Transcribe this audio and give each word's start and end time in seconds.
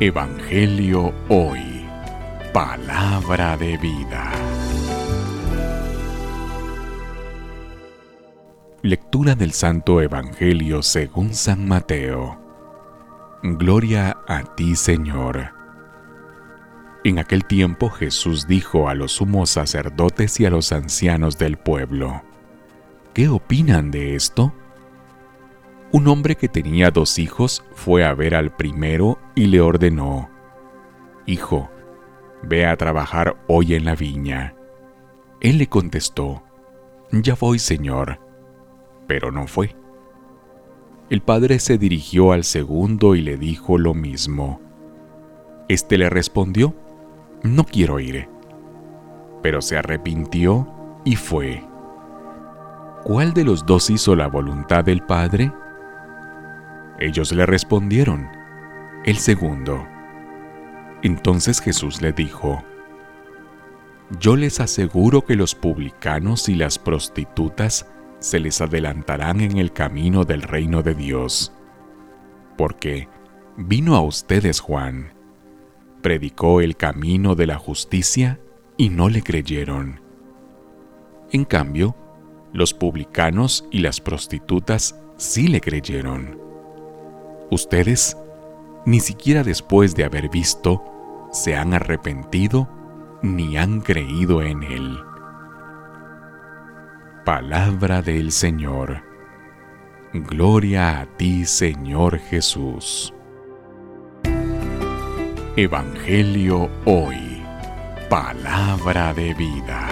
Evangelio 0.00 1.14
Hoy. 1.28 1.86
Palabra 2.52 3.56
de 3.56 3.76
vida. 3.76 4.32
Lectura 8.82 9.34
del 9.36 9.52
Santo 9.52 10.00
Evangelio 10.00 10.82
según 10.82 11.34
San 11.34 11.68
Mateo. 11.68 12.36
Gloria 13.42 14.18
a 14.26 14.42
ti, 14.56 14.74
Señor. 14.74 15.52
En 17.04 17.18
aquel 17.18 17.44
tiempo 17.44 17.88
Jesús 17.90 18.48
dijo 18.48 18.88
a 18.88 18.94
los 18.94 19.12
sumos 19.12 19.50
sacerdotes 19.50 20.40
y 20.40 20.46
a 20.46 20.50
los 20.50 20.72
ancianos 20.72 21.38
del 21.38 21.58
pueblo, 21.58 22.22
¿qué 23.14 23.28
opinan 23.28 23.90
de 23.90 24.16
esto? 24.16 24.52
Un 25.92 26.08
hombre 26.08 26.36
que 26.36 26.48
tenía 26.48 26.90
dos 26.90 27.18
hijos 27.18 27.62
fue 27.74 28.02
a 28.02 28.14
ver 28.14 28.34
al 28.34 28.56
primero 28.56 29.18
y 29.34 29.46
le 29.46 29.60
ordenó, 29.60 30.30
Hijo, 31.26 31.70
ve 32.42 32.64
a 32.64 32.76
trabajar 32.78 33.36
hoy 33.46 33.74
en 33.74 33.84
la 33.84 33.94
viña. 33.94 34.54
Él 35.40 35.58
le 35.58 35.66
contestó, 35.66 36.42
Ya 37.10 37.36
voy, 37.38 37.58
Señor, 37.58 38.18
pero 39.06 39.30
no 39.30 39.46
fue. 39.46 39.76
El 41.10 41.20
padre 41.20 41.58
se 41.58 41.76
dirigió 41.76 42.32
al 42.32 42.44
segundo 42.44 43.14
y 43.14 43.20
le 43.20 43.36
dijo 43.36 43.76
lo 43.76 43.92
mismo. 43.92 44.62
Este 45.68 45.98
le 45.98 46.08
respondió, 46.08 46.74
No 47.42 47.64
quiero 47.64 48.00
ir. 48.00 48.30
Pero 49.42 49.60
se 49.60 49.76
arrepintió 49.76 50.66
y 51.04 51.16
fue. 51.16 51.62
¿Cuál 53.04 53.34
de 53.34 53.44
los 53.44 53.66
dos 53.66 53.90
hizo 53.90 54.16
la 54.16 54.28
voluntad 54.28 54.84
del 54.84 55.02
padre? 55.02 55.52
Ellos 56.98 57.32
le 57.32 57.46
respondieron, 57.46 58.28
el 59.04 59.16
segundo. 59.16 59.86
Entonces 61.02 61.60
Jesús 61.60 62.00
le 62.00 62.12
dijo, 62.12 62.62
Yo 64.20 64.36
les 64.36 64.60
aseguro 64.60 65.24
que 65.24 65.34
los 65.34 65.54
publicanos 65.54 66.48
y 66.48 66.54
las 66.54 66.78
prostitutas 66.78 67.90
se 68.20 68.38
les 68.38 68.60
adelantarán 68.60 69.40
en 69.40 69.58
el 69.58 69.72
camino 69.72 70.24
del 70.24 70.42
reino 70.42 70.82
de 70.82 70.94
Dios. 70.94 71.52
Porque 72.56 73.08
vino 73.56 73.96
a 73.96 74.02
ustedes 74.02 74.60
Juan, 74.60 75.12
predicó 76.02 76.60
el 76.60 76.76
camino 76.76 77.34
de 77.34 77.46
la 77.46 77.58
justicia 77.58 78.38
y 78.76 78.90
no 78.90 79.08
le 79.08 79.22
creyeron. 79.22 80.00
En 81.32 81.44
cambio, 81.44 81.96
los 82.52 82.74
publicanos 82.74 83.66
y 83.70 83.78
las 83.78 84.00
prostitutas 84.00 85.00
sí 85.16 85.48
le 85.48 85.60
creyeron. 85.60 86.51
Ustedes, 87.52 88.16
ni 88.86 89.00
siquiera 89.00 89.44
después 89.44 89.94
de 89.94 90.04
haber 90.04 90.30
visto, 90.30 90.82
se 91.32 91.54
han 91.54 91.74
arrepentido 91.74 92.66
ni 93.20 93.58
han 93.58 93.82
creído 93.82 94.40
en 94.40 94.62
Él. 94.62 94.98
Palabra 97.26 98.00
del 98.00 98.32
Señor. 98.32 99.02
Gloria 100.14 101.00
a 101.00 101.04
ti, 101.18 101.44
Señor 101.44 102.20
Jesús. 102.20 103.12
Evangelio 105.54 106.70
hoy. 106.86 107.42
Palabra 108.08 109.12
de 109.12 109.34
vida. 109.34 109.88